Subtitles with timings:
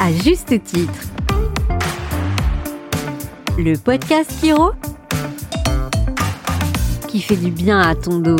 [0.00, 1.08] à juste titre.
[3.58, 4.70] Le podcast Kiro
[7.06, 8.36] qui fait du bien à ton dos.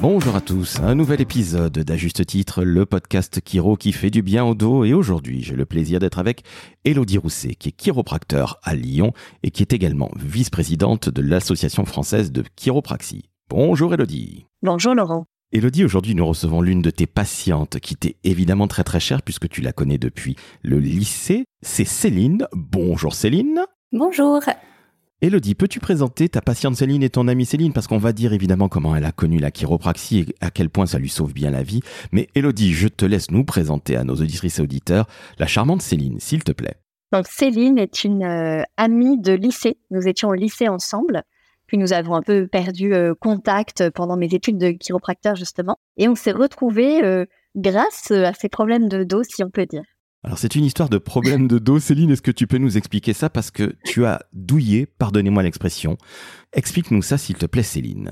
[0.00, 4.44] Bonjour à tous, un nouvel épisode d'Ajuste Titre, le podcast Kiro qui fait du bien
[4.44, 6.42] au dos et aujourd'hui j'ai le plaisir d'être avec
[6.84, 9.12] Elodie Rousset qui est chiropracteur à Lyon
[9.42, 13.28] et qui est également vice-présidente de l'Association française de chiropraxie.
[13.50, 14.46] Bonjour Elodie.
[14.62, 15.26] Bonjour Laurent.
[15.52, 19.48] Elodie, aujourd'hui nous recevons l'une de tes patientes qui t'est évidemment très très chère puisque
[19.48, 21.44] tu la connais depuis le lycée.
[21.62, 22.48] C'est Céline.
[22.52, 23.60] Bonjour Céline.
[23.92, 24.40] Bonjour.
[25.22, 27.72] Elodie, peux-tu présenter ta patiente Céline et ton amie Céline?
[27.72, 30.86] Parce qu'on va dire évidemment comment elle a connu la chiropraxie et à quel point
[30.86, 31.80] ça lui sauve bien la vie.
[32.10, 35.06] Mais Elodie, je te laisse nous présenter à nos auditrices et auditeurs
[35.38, 36.74] la charmante Céline, s'il te plaît.
[37.12, 39.78] Donc Céline est une euh, amie de lycée.
[39.92, 41.22] Nous étions au lycée ensemble.
[41.66, 45.76] Puis nous avons un peu perdu euh, contact pendant mes études de chiropracteur justement.
[45.96, 47.24] Et on s'est retrouvés euh,
[47.56, 49.82] grâce à ces problèmes de dos, si on peut dire.
[50.24, 51.78] Alors c'est une histoire de problème de dos.
[51.78, 53.30] Céline, est-ce que tu peux nous expliquer ça?
[53.30, 55.96] Parce que tu as douillé, pardonnez-moi l'expression.
[56.52, 58.10] Explique-nous ça s'il te plaît Céline.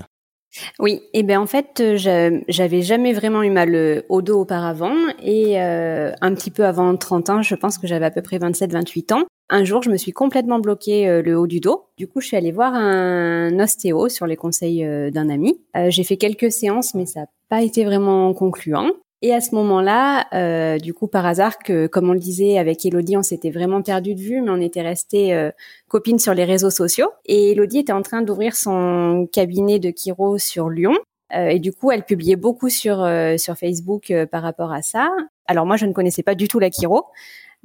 [0.79, 5.61] Oui, et eh ben en fait, j'avais jamais vraiment eu mal au dos auparavant et
[5.61, 9.13] euh, un petit peu avant 30 ans, je pense que j'avais à peu près 27-28
[9.13, 9.23] ans.
[9.49, 11.85] Un jour, je me suis complètement bloqué euh, le haut du dos.
[11.97, 15.61] Du coup, je suis allée voir un ostéo sur les conseils euh, d'un ami.
[15.77, 18.89] Euh, j'ai fait quelques séances, mais ça n'a pas été vraiment concluant.
[19.21, 23.17] Et à ce moment-là, du coup, par hasard, que comme on le disait avec Elodie,
[23.17, 25.49] on s'était vraiment perdu de vue, mais on était resté
[25.87, 27.09] copines sur les réseaux sociaux.
[27.25, 30.93] Et Elodie était en train d'ouvrir son cabinet de chiro sur Lyon.
[31.33, 32.97] et du coup, elle publiait beaucoup sur
[33.37, 35.09] sur Facebook par rapport à ça.
[35.47, 37.05] Alors moi, je ne connaissais pas du tout la chiro.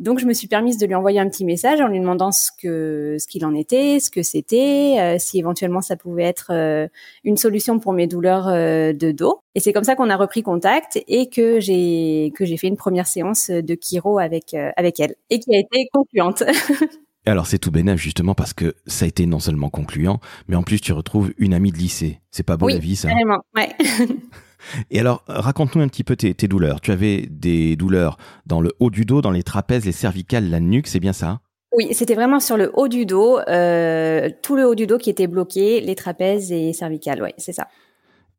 [0.00, 2.50] Donc je me suis permise de lui envoyer un petit message en lui demandant ce
[2.58, 6.88] que ce qu'il en était, ce que c'était, euh, si éventuellement ça pouvait être euh,
[7.22, 9.42] une solution pour mes douleurs euh, de dos.
[9.54, 12.78] Et c'est comme ça qu'on a repris contact et que j'ai que j'ai fait une
[12.78, 16.44] première séance de chiro avec avec elle et qui a été concluante.
[17.26, 20.62] Alors c'est tout bénéf justement parce que ça a été non seulement concluant, mais en
[20.62, 22.20] plus tu retrouves une amie de lycée.
[22.30, 23.68] C'est pas beau la vie ça Carrément, ouais.
[24.90, 26.80] Et alors, raconte-nous un petit peu tes, douleurs.
[26.80, 28.16] Tu avais des douleurs
[28.46, 31.40] dans le haut du dos, dans les trapèzes, les cervicales, la nuque, c'est bien ça
[31.76, 35.10] Oui, c'était vraiment sur le haut du dos, euh, tout le haut du dos qui
[35.10, 37.68] était bloqué, les trapèzes et cervicales, oui, c'est ça.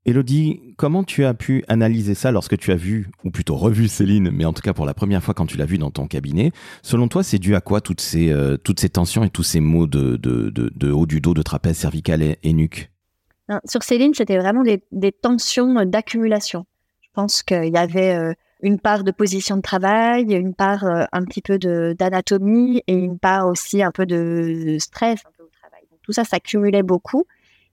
[0.04, 4.32] Elodie, comment tu as pu analyser ça lorsque tu as vu, ou plutôt revu Céline,
[4.32, 6.52] mais en tout cas pour la première fois quand tu l'as vu dans ton cabinet?
[6.82, 9.60] Selon toi, c'est dû à quoi toutes ces, euh, toutes ces tensions et tous ces
[9.60, 12.91] maux de, de, haut du dos, de trapèze, cervicales et nuque?
[13.66, 16.66] Sur Céline, c'était vraiment des, tensions d'accumulation.
[17.02, 21.04] Je pense qu'il y avait euh, une part de position de travail, une part euh,
[21.12, 25.82] un petit peu d'anatomie et une part aussi un peu de stress au travail.
[26.04, 27.26] tout ça s'accumulait beaucoup.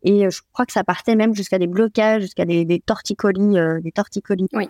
[0.03, 3.93] Et euh, je crois que ça partait même jusqu'à des blocages, jusqu'à des, torticolis, des
[3.93, 4.49] torticolis.
[4.53, 4.69] Oui.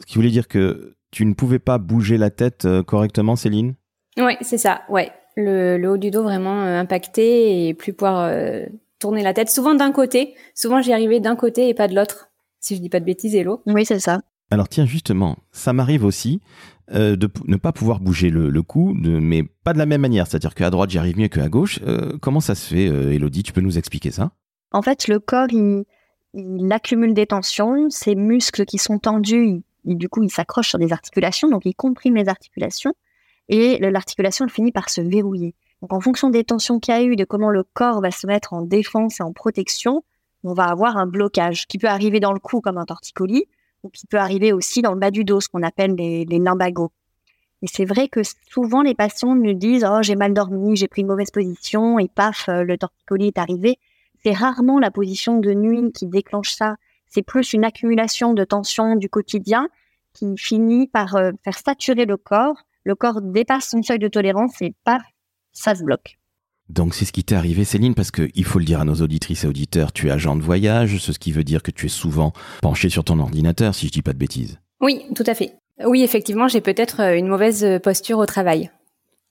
[0.00, 3.74] Ce qui voulait dire que tu ne pouvais pas bouger la tête correctement, Céline?
[4.16, 4.82] Oui, c'est ça.
[4.88, 8.30] Ouais, le, le, haut du dos vraiment impacté et plus pouvoir
[9.00, 10.34] tourner la tête, souvent d'un côté.
[10.54, 12.30] Souvent, j'y arrivais d'un côté et pas de l'autre,
[12.60, 13.62] si je dis pas de bêtises, Hello.
[13.66, 14.20] Oui, c'est ça.
[14.52, 16.40] Alors tiens, justement, ça m'arrive aussi
[16.92, 20.26] euh, de ne pas pouvoir bouger le, cou, mais pas de la même manière.
[20.26, 21.78] C'est-à-dire qu'à droite, j'y arrive mieux qu'à gauche.
[21.86, 23.44] Euh, comment ça se fait, euh, Elodie?
[23.44, 24.32] Tu peux nous expliquer ça?
[24.72, 25.84] En fait, le corps, il,
[26.72, 27.88] accumule des tensions.
[27.90, 32.16] Ses muscles qui sont tendus, du coup, ils s'accrochent sur des articulations, donc il comprime
[32.16, 32.94] les articulations.
[33.48, 35.54] Et l'articulation finit par se verrouiller.
[35.82, 38.26] Donc, en fonction des tensions qu'il y a eu, de comment le corps va se
[38.26, 40.04] mettre en défense et en protection,
[40.44, 43.46] on va avoir un blocage qui peut arriver dans le cou comme un torticolis
[43.82, 46.38] ou qui peut arriver aussi dans le bas du dos, ce qu'on appelle les, les.
[47.62, 51.02] Et c'est vrai que souvent les patients nous disent oh j'ai mal dormi, j'ai pris
[51.02, 53.78] une mauvaise position et paf euh, le torticolis est arrivé.
[54.22, 56.76] C'est rarement la position de nuit qui déclenche ça.
[57.06, 59.68] C'est plus une accumulation de tensions du quotidien
[60.14, 62.56] qui finit par euh, faire saturer le corps.
[62.84, 65.02] Le corps dépasse son seuil de tolérance et paf
[65.52, 66.18] ça se bloque.
[66.68, 69.44] Donc c'est ce qui t'est arrivé Céline, parce qu'il faut le dire à nos auditrices
[69.44, 72.32] et auditeurs, tu es agent de voyage, ce qui veut dire que tu es souvent
[72.62, 74.60] penché sur ton ordinateur, si je dis pas de bêtises.
[74.80, 75.54] Oui, tout à fait.
[75.84, 78.70] Oui, effectivement, j'ai peut-être euh, une mauvaise posture au travail.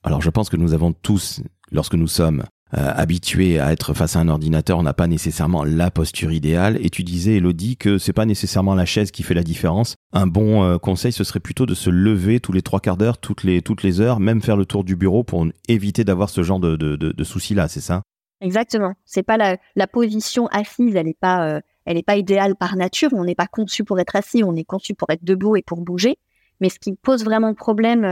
[0.02, 1.40] Alors je pense que nous avons tous,
[1.70, 2.44] lorsque nous sommes
[2.78, 6.78] euh, habitué à être face à un ordinateur, on n'a pas nécessairement la posture idéale.
[6.80, 9.96] Et tu disais, Elodie, que c'est pas nécessairement la chaise qui fait la différence.
[10.12, 13.18] Un bon euh, conseil, ce serait plutôt de se lever tous les trois quarts d'heure,
[13.18, 16.44] toutes les, toutes les heures, même faire le tour du bureau pour éviter d'avoir ce
[16.44, 18.02] genre de, de, de, soucis-là, c'est ça?
[18.40, 18.94] Exactement.
[19.04, 23.10] C'est pas la, la, position assise, elle n'est pas, euh, pas idéale par nature.
[23.14, 25.80] On n'est pas conçu pour être assis, on est conçu pour être debout et pour
[25.80, 26.18] bouger.
[26.60, 28.04] Mais ce qui pose vraiment problème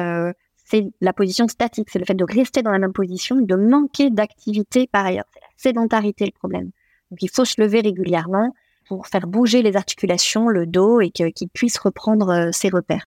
[0.68, 4.10] c'est la position statique, c'est le fait de rester dans la même position, de manquer
[4.10, 5.24] d'activité par ailleurs.
[5.32, 6.70] C'est la sédentarité le problème.
[7.10, 8.52] Donc il faut se lever régulièrement
[8.86, 13.04] pour faire bouger les articulations, le dos et qu'il puisse reprendre euh, ses repères.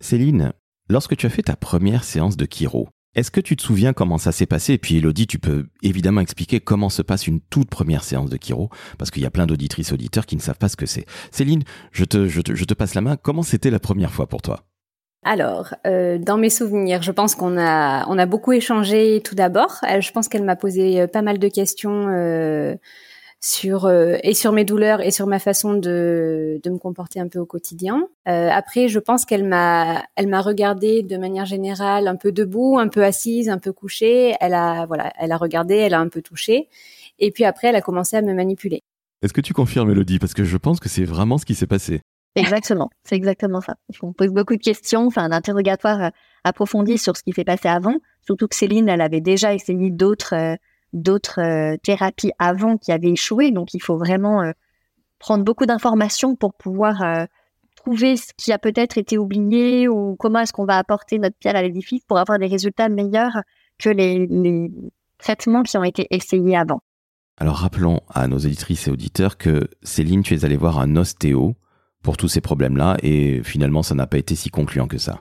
[0.00, 0.52] Céline,
[0.88, 4.18] lorsque tu as fait ta première séance de chiro, est-ce que tu te souviens comment
[4.18, 4.74] ça s'est passé?
[4.74, 8.38] Et puis Elodie, tu peux évidemment expliquer comment se passe une toute première séance de
[8.40, 11.04] chiro, parce qu'il y a plein d'auditrices auditeurs qui ne savent pas ce que c'est.
[11.30, 13.16] Céline, je te passe la main.
[13.16, 14.64] Comment c'était la première fois pour toi?
[15.24, 19.78] Alors, euh, dans mes souvenirs, je pense qu'on a on a beaucoup échangé tout d'abord.
[20.00, 22.74] Je pense qu'elle m'a posé euh, pas mal de questions euh,
[23.38, 27.28] sur euh, et sur mes douleurs et sur ma façon de, de me comporter un
[27.28, 28.08] peu au quotidien.
[28.28, 32.78] Euh, après, je pense qu'elle m'a elle m'a regardé de manière générale un peu debout,
[32.80, 34.34] un peu assise, un peu couchée.
[34.40, 36.68] Elle a voilà, elle a regardé, elle a un peu touché,
[37.20, 38.80] et puis après, elle a commencé à me manipuler.
[39.22, 40.18] Est-ce que tu confirmes, Elodie?
[40.18, 42.00] Parce que je pense que c'est vraiment ce qui s'est passé.
[42.34, 43.76] Exactement, c'est exactement ça.
[44.02, 46.10] On pose beaucoup de questions, enfin un interrogatoire euh,
[46.44, 47.96] approfondi sur ce qui s'est passé avant.
[48.24, 50.56] Surtout que Céline, elle avait déjà essayé d'autres
[50.92, 53.50] d'autres euh, thérapies avant qui avaient échoué.
[53.50, 54.52] Donc, il faut vraiment euh,
[55.18, 57.24] prendre beaucoup d'informations pour pouvoir euh,
[57.76, 61.56] trouver ce qui a peut-être été oublié ou comment est-ce qu'on va apporter notre pierre
[61.56, 63.40] à l'édifice pour avoir des résultats meilleurs
[63.78, 64.70] que les, les
[65.18, 66.80] traitements qui ont été essayés avant.
[67.38, 71.54] Alors rappelons à nos auditrices et auditeurs que Céline, tu es allée voir un ostéo
[72.02, 75.20] pour tous ces problèmes-là et finalement ça n'a pas été si concluant que ça.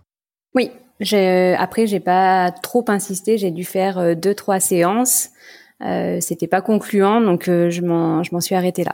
[0.55, 5.29] Oui, j'ai, après j'ai pas trop insisté, j'ai dû faire deux trois séances
[5.83, 8.93] euh, c'était pas concluant, donc euh, je m'en je m'en suis arrêtée là.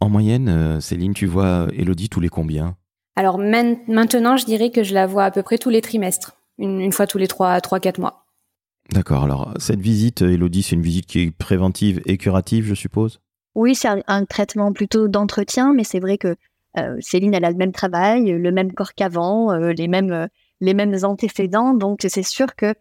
[0.00, 2.76] En moyenne, euh, Céline, tu vois Elodie tous les combien?
[3.16, 6.92] Alors maintenant, je dirais que je la vois à peu près tous les trimestres, une,
[6.92, 8.26] fois tous les trois, trois, quatre mois.
[8.92, 9.24] D'accord.
[9.24, 13.20] Alors cette visite, Elodie, c'est une visite qui est préventive et curative, je suppose?
[13.54, 16.36] Oui, c'est un, traitement plutôt d'entretien, mais c'est vrai que
[17.00, 20.28] Céline, elle a le même travail, le même corps qu'avant, les mêmes
[20.60, 22.74] les mêmes antécédents, donc c'est sûr que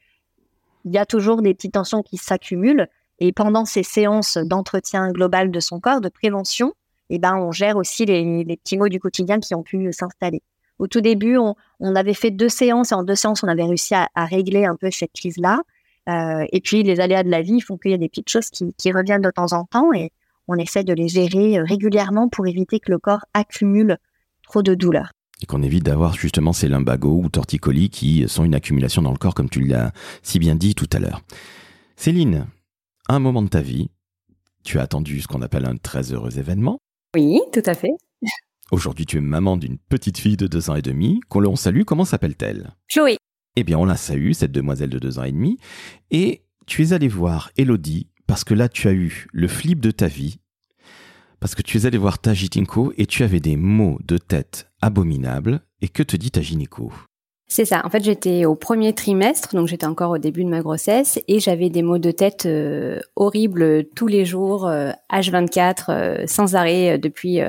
[0.85, 2.87] il y a toujours des petites tensions qui s'accumulent.
[3.19, 6.73] Et pendant ces séances d'entretien global de son corps, de prévention,
[7.09, 10.43] eh ben, on gère aussi les, les petits mots du quotidien qui ont pu s'installer.
[10.77, 13.63] Au tout début, on, on, avait fait deux séances et en deux séances, on avait
[13.63, 15.61] réussi à, régler un peu cette crise-là.
[16.09, 18.49] Euh, et puis, les aléas de la vie font qu'il y a des petites choses
[18.49, 20.11] qui, qui, reviennent de temps en temps et
[20.47, 23.97] on essaie de les gérer euh, régulièrement pour éviter que le corps accumule
[24.43, 25.11] trop de douleurs.
[25.41, 29.17] Et qu'on évite d'avoir justement ces lumbagos ou torticolis qui sont une accumulation dans le
[29.17, 29.91] corps, comme tu l'as
[30.23, 31.21] si bien dit tout à l'heure.
[31.97, 32.47] Céline,
[33.09, 33.89] un moment de ta vie,
[34.63, 36.79] tu as attendu ce qu'on appelle un très heureux événement.
[37.15, 37.91] Oui, tout à fait.
[38.71, 41.83] Aujourd'hui, tu es maman d'une petite fille de deux ans et demi, qu'on l'on salue.
[41.83, 42.71] Comment s'appelle-t-elle?
[42.87, 43.17] Chloé.
[43.55, 45.57] Eh bien, on la salue, cette demoiselle de deux ans et demi.
[46.11, 49.91] Et tu es allé voir Elodie parce que là, tu as eu le flip de
[49.91, 50.39] ta vie.
[51.39, 54.71] Parce que tu es allé voir ta gynéco et tu avais des maux de tête
[54.81, 55.61] abominables.
[55.81, 56.91] Et que te dit ta gynéco?
[57.47, 57.81] C'est ça.
[57.85, 61.39] En fait, j'étais au premier trimestre, donc j'étais encore au début de ma grossesse, et
[61.39, 64.67] j'avais des maux de tête euh, horribles tous les jours,
[65.11, 65.93] H24, euh,
[66.23, 67.39] euh, sans arrêt depuis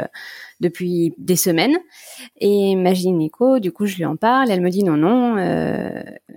[0.61, 1.79] depuis des semaines.
[2.39, 3.31] Et ma du
[3.73, 4.51] coup, je lui en parle.
[4.51, 5.37] Elle me dit non, non,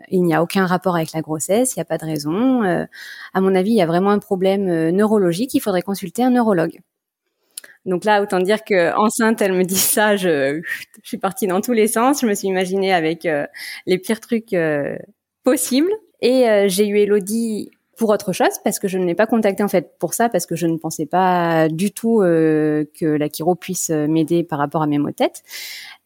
[0.09, 2.61] il n'y a aucun rapport avec la grossesse, il n'y a pas de raison.
[2.63, 5.53] à mon avis, il y a vraiment un problème neurologique.
[5.53, 6.79] Il faudrait consulter un neurologue.
[7.85, 10.61] Donc là, autant dire que enceinte, elle me dit ça, je,
[11.03, 12.21] je suis partie dans tous les sens.
[12.21, 13.45] Je me suis imaginée avec euh,
[13.85, 14.97] les pires trucs euh,
[15.43, 15.91] possibles.
[16.21, 19.61] Et euh, j'ai eu Elodie pour autre chose parce que je ne l'ai pas contactée
[19.61, 23.55] en fait pour ça parce que je ne pensais pas du tout que la chiro
[23.55, 25.43] puisse m'aider par rapport à mes maux de tête.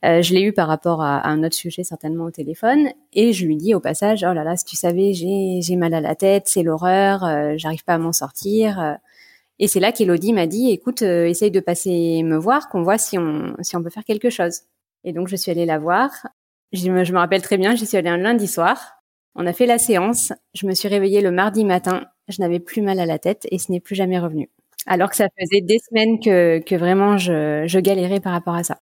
[0.02, 3.58] je l'ai eu par rapport à, un autre sujet certainement au téléphone et je lui
[3.58, 6.46] dis au passage oh là là si tu savais j'ai j'ai mal à la tête
[6.48, 8.98] c'est l'horreur j'arrive pas à m'en sortir
[9.63, 12.98] et c'est là qu'Elodie m'a dit, écoute, euh, essaye de passer me voir, qu'on voit
[12.98, 14.62] si on, si on peut faire quelque chose.
[15.05, 16.12] Et donc, je suis allée la voir.
[16.74, 18.96] Je me, je me rappelle très bien, j'y suis allée un lundi soir.
[19.36, 20.34] On a fait la séance.
[20.53, 22.03] Je me suis réveillée le mardi matin.
[22.27, 24.50] Je n'avais plus mal à la tête et ce n'est plus jamais revenu.
[24.86, 28.63] Alors que ça faisait des semaines que, que vraiment je, je galérais par rapport à
[28.65, 28.79] ça.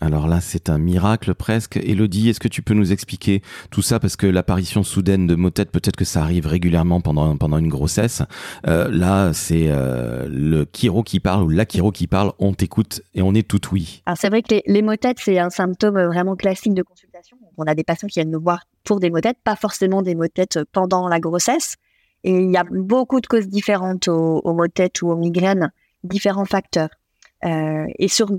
[0.00, 1.76] Alors là, c'est un miracle presque.
[1.76, 4.00] Elodie, est-ce que tu peux nous expliquer tout ça?
[4.00, 8.22] Parce que l'apparition soudaine de motettes, peut-être que ça arrive régulièrement pendant, pendant une grossesse.
[8.66, 12.32] Euh, là, c'est euh, le chiro qui parle ou la chiro qui parle.
[12.38, 14.02] On t'écoute et on est tout oui.
[14.06, 17.36] Alors c'est vrai que les, les motettes, c'est un symptôme vraiment classique de consultation.
[17.58, 20.60] On a des patients qui viennent nous voir pour des motettes, pas forcément des motettes
[20.72, 21.76] pendant la grossesse.
[22.24, 25.72] Et il y a beaucoup de causes différentes aux, aux motettes ou aux migraines,
[26.04, 26.90] différents facteurs.
[27.44, 28.30] Euh, et sur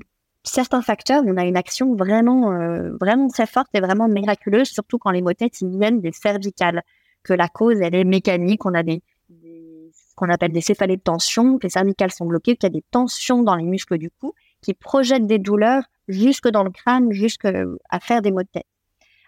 [0.43, 4.97] certains facteurs, on a une action vraiment, euh, vraiment très forte et vraiment miraculeuse, surtout
[4.97, 6.83] quand les motettes ils viennent des cervicales,
[7.23, 9.03] que la cause elle est mécanique, on a des,
[10.15, 12.83] qu'on appelle des céphalées de tension, que les cervicales sont bloquées, qu'il y a des
[12.91, 17.47] tensions dans les muscles du cou qui projettent des douleurs jusque dans le crâne, jusque
[17.89, 18.65] à faire des motettes.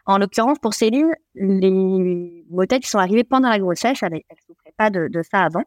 [0.06, 4.90] En l'occurrence, pour Céline, les motettes sont arrivées pendant la grossesse, elle ne souffrait pas
[4.90, 5.64] de, de ça avant,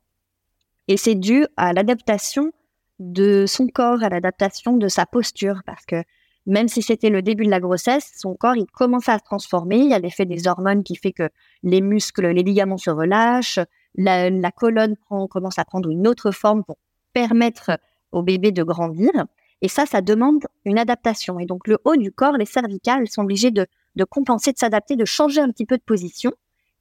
[0.88, 2.53] et c'est dû à l'adaptation
[2.99, 6.03] de son corps, à l'adaptation de sa posture, parce que
[6.47, 9.79] même si c'était le début de la grossesse, son corps, il commence à se transformer.
[9.79, 11.29] Il y a l'effet des hormones qui fait que
[11.65, 13.59] les muscles, les ligaments se relâchent,
[13.97, 16.79] la, la colonne prend, commence à prendre une autre forme pour
[17.12, 17.79] permettre
[18.12, 19.11] au bébé de grandir.
[19.62, 21.41] Et ça, ça demande une adaptation.
[21.41, 23.67] Et donc, le haut du corps, les cervicales, sont obligés de,
[24.05, 26.33] compenser, de s'adapter, de changer un petit peu de position.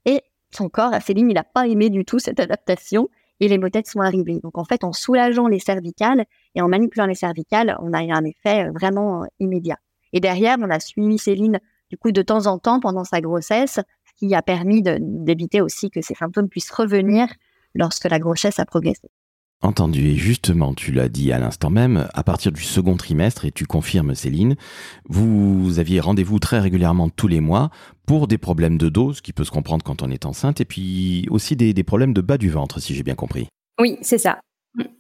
[0.06, 3.88] Et son corps, Céline, il n'a pas aimé du tout cette adaptation et les motettes
[3.88, 4.40] sont arrivées.
[4.42, 6.26] Donc, en fait, en soulageant les cervicales
[6.56, 9.78] et en manipulant les cervicales, on a eu un effet euh, vraiment euh, immédiat.
[10.14, 13.80] Et derrière, on a suivi Céline, du coup, de temps en temps pendant sa grossesse,
[14.06, 17.28] ce qui a permis d'éviter aussi que ces symptômes puissent revenir
[17.74, 19.10] lorsque la grossesse a progressé.
[19.62, 23.52] Entendu, et justement, tu l'as dit à l'instant même, à partir du second trimestre, et
[23.52, 24.56] tu confirmes Céline,
[25.10, 27.72] vous aviez rendez-vous très régulièrement tous les mois
[28.06, 30.66] pour des problèmes de dos, ce qui peut se comprendre quand on est enceinte, et
[30.66, 33.48] puis aussi des, problèmes de bas du ventre, si j'ai bien compris.
[33.80, 34.40] Oui, c'est ça.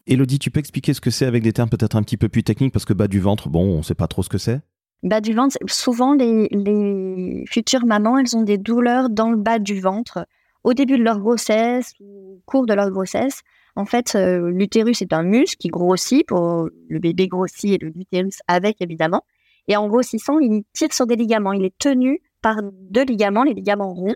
[0.07, 2.43] Elodie, tu peux expliquer ce que c'est avec des termes peut-être un petit peu plus
[2.43, 4.62] techniques, parce que bas du ventre, bon, on ne sait pas trop ce que c'est
[5.03, 9.59] Bas du ventre, souvent les, les futures mamans, elles ont des douleurs dans le bas
[9.59, 10.25] du ventre
[10.63, 13.43] au début de leur grossesse ou au cours de leur grossesse.
[13.75, 18.39] En fait, euh, l'utérus est un muscle qui grossit pour le bébé grossit et l'utérus
[18.48, 19.24] avec évidemment.
[19.67, 21.53] Et en grossissant, il tire sur des ligaments.
[21.53, 24.15] Il est tenu par deux ligaments, les ligaments ronds.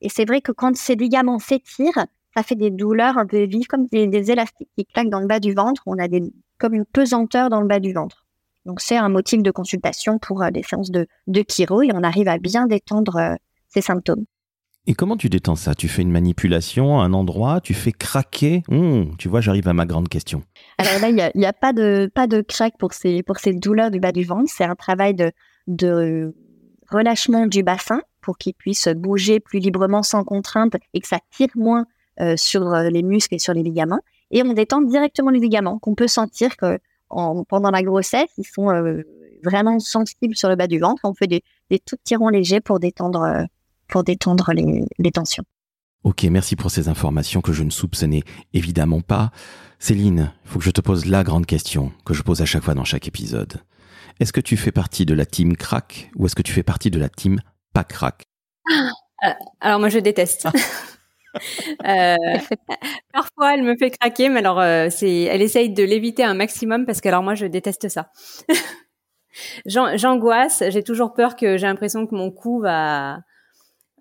[0.00, 3.66] Et c'est vrai que quand ces ligaments s'étirent, ça fait des douleurs un peu vives,
[3.66, 5.82] comme des, élastiques qui claquent dans le bas du ventre.
[5.86, 6.22] On a des,
[6.58, 8.26] comme une pesanteur dans le bas du ventre.
[8.66, 12.02] Donc c'est un motif de consultation pour euh, des séances de, de chiro et on
[12.02, 13.34] arrive à bien détendre euh,
[13.68, 14.24] ces symptômes.
[14.88, 15.74] Et comment tu détends ça?
[15.76, 18.64] Tu fais une manipulation à un endroit, tu fais craquer?
[18.68, 20.42] Hum, Tu vois, j'arrive à ma grande question.
[20.78, 23.92] Alors là, il n'y a, pas de pas de craque pour ces pour ces douleurs
[23.92, 24.50] du bas du ventre.
[24.52, 25.30] C'est un travail de
[25.68, 26.34] de
[26.90, 31.48] relâchement du bassin pour qu'il puisse bouger plus librement sans contrainte et que ça tire
[31.54, 31.86] moins
[32.20, 34.00] euh, sur euh, les muscles et sur les ligaments.
[34.32, 38.70] Et on détend directement les ligaments qu'on peut sentir que pendant la grossesse, ils sont
[38.70, 39.02] euh,
[39.44, 41.02] vraiment sensibles sur le bas du ventre.
[41.04, 43.46] On fait des, des tout petits ronds légers pour détendre
[43.92, 45.44] pour détendre les, tensions.
[46.02, 48.22] Ok, merci pour ces informations que je ne soupçonnais
[48.54, 49.30] évidemment pas.
[49.78, 52.62] Céline, il faut que je te pose la grande question que je pose à chaque
[52.62, 53.60] fois dans chaque épisode.
[54.18, 56.90] Est-ce que tu fais partie de la team crack ou est-ce que tu fais partie
[56.90, 57.40] de la team
[57.74, 58.22] pas crack
[59.24, 59.28] euh,
[59.60, 60.48] Alors moi je déteste.
[61.86, 62.16] Euh,
[63.10, 66.84] parfois elle me fait craquer, mais alors euh, c'est, elle essaye de l'éviter un maximum
[66.84, 68.10] parce que alors moi je déteste ça.
[69.64, 73.20] J'angoisse, j'ai toujours peur que j'ai l'impression que mon cou va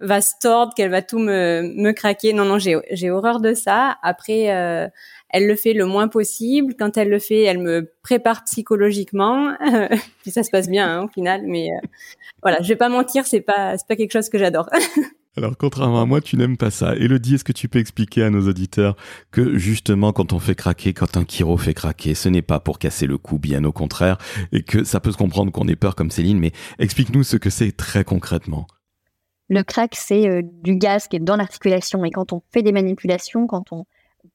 [0.01, 2.33] va se tordre, qu'elle va tout me, me craquer.
[2.33, 3.97] Non, non, j'ai, j'ai horreur de ça.
[4.03, 4.87] Après, euh,
[5.29, 6.75] elle le fait le moins possible.
[6.77, 9.55] Quand elle le fait, elle me prépare psychologiquement.
[10.21, 11.43] Puis ça se passe bien hein, au final.
[11.45, 11.87] Mais euh,
[12.41, 14.69] voilà, je vais pas mentir, c'est pas c'est pas quelque chose que j'adore.
[15.37, 16.93] Alors, contrairement à moi, tu n'aimes pas ça.
[16.97, 18.97] Elodie, est-ce que tu peux expliquer à nos auditeurs
[19.31, 22.79] que justement, quand on fait craquer, quand un chiro fait craquer, ce n'est pas pour
[22.79, 24.17] casser le cou, bien au contraire,
[24.51, 27.49] et que ça peut se comprendre qu'on ait peur comme Céline, mais explique-nous ce que
[27.49, 28.67] c'est très concrètement.
[29.51, 32.05] Le crack, c'est euh, du gaz qui est dans l'articulation.
[32.05, 33.83] Et quand on fait des manipulations, quand on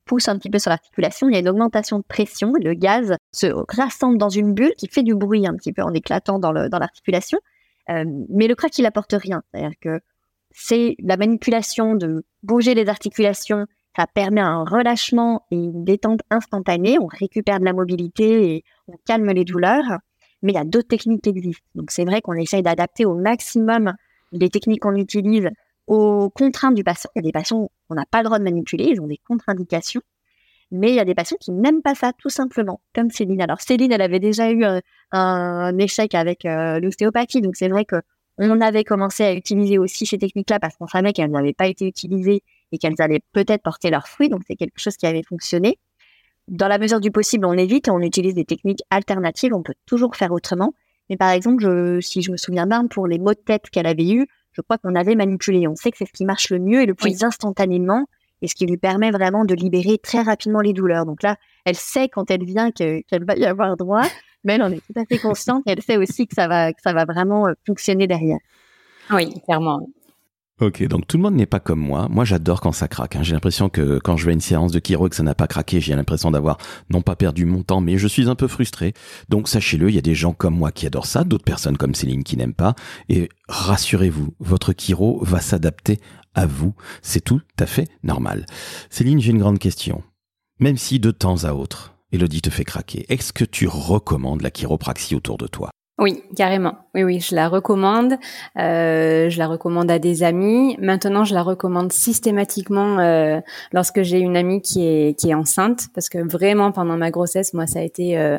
[0.05, 2.53] pousse un petit peu sur l'articulation, il y a une augmentation de pression.
[2.63, 5.95] Le gaz se rassemble dans une bulle qui fait du bruit un petit peu en
[5.95, 7.39] éclatant dans l'articulation.
[7.89, 9.43] Euh, mais le crack, il apporte rien.
[9.51, 10.01] C'est-à-dire que
[10.51, 13.65] c'est la manipulation de bouger les articulations.
[13.97, 16.99] Ça permet un relâchement et une détente instantanée.
[17.01, 19.99] On récupère de la mobilité et on calme les douleurs.
[20.43, 21.65] Mais il y a d'autres techniques qui existent.
[21.75, 23.95] Donc c'est vrai qu'on essaye d'adapter au maximum
[24.33, 25.49] les techniques qu'on utilise
[25.87, 27.11] aux contraintes du patient.
[27.15, 29.21] Il y a des patients qu'on n'a pas le droit de manipuler, ils ont des
[29.27, 30.03] contre-indications.
[30.73, 33.41] Mais il y a des patients qui n'aiment pas ça, tout simplement, comme Céline.
[33.41, 34.65] Alors Céline, elle avait déjà eu
[35.13, 37.97] un, échec avec euh, l'ostéopathie, donc c'est vrai que
[38.39, 41.87] on avait commencé à utiliser aussi ces techniques-là parce qu'on savait qu'elles n'avaient pas été
[41.87, 42.43] utilisées
[42.73, 45.79] et qu'elles allaient peut-être porter leurs fruits, donc c'est quelque chose qui avait fonctionné.
[46.49, 49.75] Dans la mesure du possible, on évite et on utilise des techniques alternatives, on peut
[49.87, 50.75] toujours faire autrement.
[51.11, 53.87] Mais par exemple, je, si je me souviens bien, pour les maux de tête qu'elle
[53.87, 55.69] avait eus, je crois qu'on avait manipulé.
[55.69, 58.07] On sait que c'est ce qui marche le mieux et le plus instantanément
[58.43, 61.07] et ce qui lui permet vraiment de libérer très rapidement les douleurs.
[61.07, 64.05] Donc là, elle sait quand elle vient qu'elle va y avoir droit,
[64.45, 66.73] mais elle en est tout à fait consciente et elle sait aussi que ça va,
[66.73, 68.39] que ça va vraiment euh, fonctionner derrière.
[69.11, 69.87] Oui, clairement.
[70.59, 72.09] Ok, donc tout le monde n'est pas comme moi.
[72.09, 73.15] Moi, j'adore quand ça craque.
[73.15, 73.23] Hein.
[73.23, 75.35] J'ai l'impression que quand je vais à une séance de chiro et que ça n'a
[75.35, 76.57] pas craqué, j'ai l'impression d'avoir
[76.89, 78.95] non pas perdu mon temps, mais je suis un peu frustré.
[79.29, 81.95] Donc sachez-le, il y a des gens comme moi qui adorent ça, d'autres personnes comme
[81.95, 82.75] Céline qui n'aiment pas.
[83.11, 86.01] Et rassurez-vous, votre chiro va s'adapter
[86.35, 86.75] à vous.
[87.03, 88.47] C'est tout à fait normal.
[88.89, 90.03] Céline, j'ai une grande question.
[90.59, 94.51] Même si de temps à autre, Elodie te fait craquer, est-ce que tu recommandes la
[94.51, 95.69] chiropraxie autour de toi?
[95.99, 96.77] Oui, carrément.
[96.95, 98.19] Oui, oui, je la recommande.
[98.59, 100.77] Euh, je la recommande à des amis.
[100.79, 103.41] Maintenant, je la recommande systématiquement euh,
[103.73, 107.55] lorsque j'ai une amie qui est qui est enceinte, parce que vraiment pendant ma grossesse,
[107.55, 108.39] moi, ça a été euh,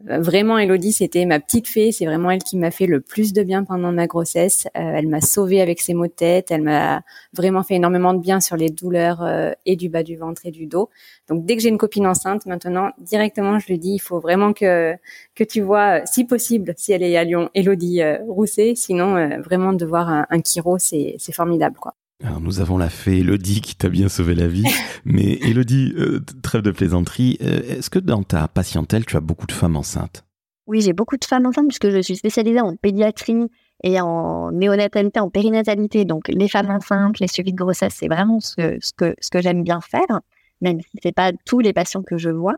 [0.00, 1.92] Vraiment, Elodie, c'était ma petite fée.
[1.92, 4.66] C'est vraiment elle qui m'a fait le plus de bien pendant ma grossesse.
[4.76, 6.50] Euh, elle m'a sauvée avec ses maux de tête.
[6.50, 10.16] Elle m'a vraiment fait énormément de bien sur les douleurs euh, et du bas du
[10.16, 10.90] ventre et du dos.
[11.28, 14.52] Donc, dès que j'ai une copine enceinte, maintenant, directement, je lui dis, il faut vraiment
[14.52, 14.94] que
[15.34, 18.74] que tu vois, si possible, si elle est à Lyon, Elodie euh, Rousset.
[18.74, 21.94] Sinon, vraiment de voir un, un chiro, c'est c'est formidable, quoi.
[22.22, 24.64] Alors nous avons la fée Elodie qui t'a bien sauvé la vie.
[25.04, 29.46] Mais Elodie, euh, trêve de plaisanterie, euh, est-ce que dans ta patientèle, tu as beaucoup
[29.46, 30.24] de femmes enceintes?
[30.66, 33.50] Oui, j'ai beaucoup de femmes enceintes puisque je suis spécialisée en pédiatrie
[33.82, 36.04] et en néonatalité, en périnatalité.
[36.04, 39.30] Donc les femmes enceintes, les suivis de grossesse, c'est vraiment ce que, ce que, ce
[39.30, 40.20] que j'aime bien faire,
[40.60, 42.54] même si c'est pas tous les patients que je vois.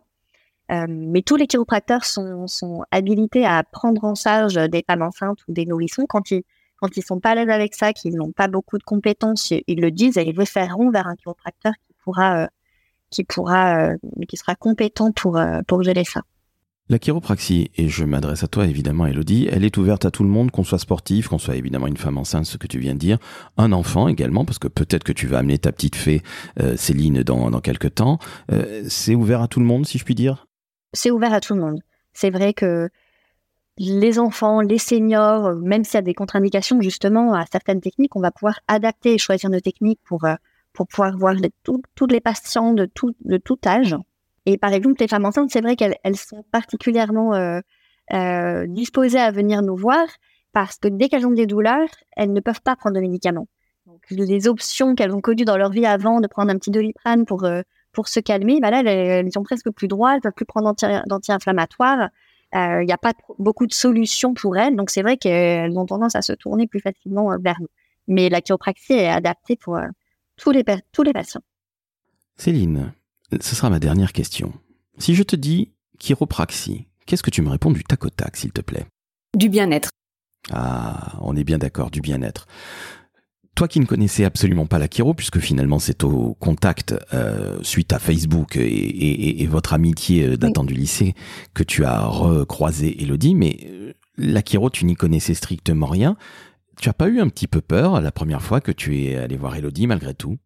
[0.71, 5.39] Euh, mais tous les chiropracteurs sont, sont habilités à prendre en charge des femmes enceintes
[5.49, 6.43] ou des nourrissons quand ils
[6.77, 9.81] quand ils sont pas à l'aise avec ça, qu'ils n'ont pas beaucoup de compétences, ils
[9.81, 12.47] le disent et ils le feront vers un chiropracteur qui pourra, euh,
[13.11, 13.97] qui pourra, euh,
[14.29, 16.23] qui sera compétent pour euh, pour gérer ça.
[16.89, 20.29] La chiropraxie, et je m'adresse à toi évidemment Elodie, elle est ouverte à tout le
[20.29, 22.99] monde, qu'on soit sportif, qu'on soit évidemment une femme enceinte, ce que tu viens de
[22.99, 23.19] dire,
[23.57, 26.23] un enfant également, parce que peut-être que tu vas amener ta petite fée
[26.77, 28.21] Céline dans, dans quelques temps.
[28.87, 30.47] c'est ouvert à tout le monde, si je puis dire?
[30.93, 31.81] C'est ouvert à tout le monde.
[32.13, 32.89] C'est vrai que
[33.79, 38.21] les enfants, les seniors, même s'il y a des contre-indications justement à certaines techniques, on
[38.21, 40.35] va pouvoir adapter et choisir nos techniques pour, euh,
[40.73, 43.97] pour pouvoir voir toutes les patients de tout, de tout âge.
[44.47, 47.61] Et par exemple, les femmes enceintes, c'est vrai qu'elles elles sont particulièrement euh,
[48.13, 50.07] euh, disposées à venir nous voir
[50.53, 53.49] parce que dès qu'elles ont des douleurs, elles ne peuvent pas prendre de médicaments.
[53.87, 57.27] Donc, les options qu'elles ont connues dans leur vie avant de prendre un petit doliprane
[57.27, 58.87] pour, euh, pour se calmer, bah là, elles,
[59.27, 60.75] elles presque plus droit, elles peuvent plus prendre
[61.07, 62.09] d'anti-inflammatoires.
[62.57, 65.85] Il euh, n'y a pas beaucoup de solutions pour elles, donc c'est vrai qu'elles ont
[65.85, 67.69] tendance à se tourner plus facilement euh, vers nous.
[68.09, 69.87] Mais la chiropraxie est adaptée pour euh,
[70.37, 71.43] tous, les, tous les patients.
[72.37, 72.95] Céline,
[73.41, 74.55] ce sera ma dernière question.
[74.97, 78.53] Si je te dis chiropraxie, qu'est-ce que tu me réponds du tac au tac, s'il
[78.53, 78.87] te plaît?
[79.37, 79.91] Du bien-être.
[80.51, 82.47] Ah, on est bien d'accord, du bien-être.
[83.57, 87.95] Toi qui ne connaissais absolument pas la chiro, puisque finalement c'est au contact euh, suite
[87.95, 91.15] à Facebook et, votre amitié euh, datant du lycée
[91.55, 96.19] que tu as recroisé Elodie, mais euh, la chiro, tu n'y connaissais strictement rien.
[96.79, 99.39] Tu as pas eu un petit peu peur la première fois que tu es allé
[99.39, 100.37] voir Elodie malgré tout?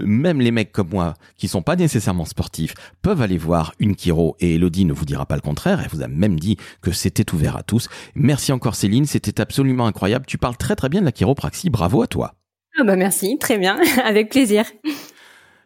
[0.05, 4.35] même les mecs comme moi, qui sont pas nécessairement sportifs, peuvent aller voir une chiro,
[4.39, 7.33] et Elodie ne vous dira pas le contraire, elle vous a même dit que c'était
[7.33, 7.89] ouvert à tous.
[8.15, 10.25] Merci encore Céline, c'était absolument incroyable.
[10.25, 12.35] Tu parles très très bien de la chiropraxie, bravo à toi.
[12.79, 14.65] Ah bah merci, très bien, avec plaisir.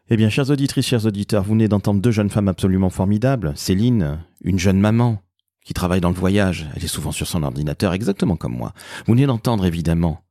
[0.09, 3.53] Eh bien, chères auditrices, chers auditeurs, vous venez d'entendre deux jeunes femmes absolument formidables.
[3.55, 5.21] Céline, une jeune maman,
[5.63, 6.67] qui travaille dans le voyage.
[6.75, 8.73] Elle est souvent sur son ordinateur, exactement comme moi.
[9.05, 10.21] Vous venez d'entendre, évidemment,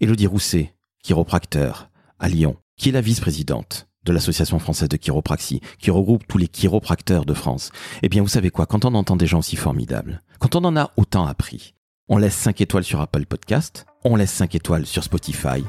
[0.00, 5.90] Élodie Rousset, chiropracteur, à Lyon, qui est la vice-présidente de l'Association française de chiropraxie, qui
[5.90, 7.70] regroupe tous les chiropracteurs de France.
[8.02, 10.76] Eh bien, vous savez quoi, quand on entend des gens si formidables, quand on en
[10.76, 11.74] a autant appris,
[12.08, 15.62] on laisse 5 étoiles sur Apple Podcast, on laisse 5 étoiles sur Spotify,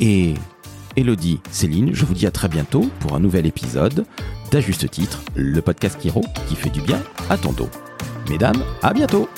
[0.00, 0.34] et
[0.96, 4.04] Elodie, Céline, je vous dis à très bientôt pour un nouvel épisode
[4.50, 7.68] d'À juste titre, le podcast Chiro qui fait du bien à ton dos.
[8.28, 9.28] Mesdames, à bientôt.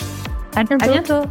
[0.56, 0.84] À bientôt.
[0.84, 1.22] À bientôt.